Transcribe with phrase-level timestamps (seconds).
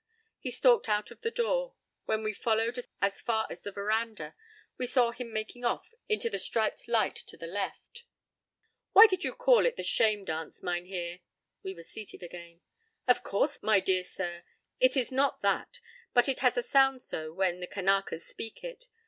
[0.41, 1.75] p> He stalked out of the door.
[2.05, 4.33] When we followed as far as the veranda
[4.75, 8.05] we saw him making off into the striped light to the left.—
[8.93, 11.19] "Why did you call it the 'Shame Dance,' Mynheer?"
[11.61, 12.61] We were seated again.
[13.07, 14.43] "Of course, my dear sir,
[14.79, 15.79] it is not that,
[16.15, 18.87] but it has a sound so when the Kanakas speak it.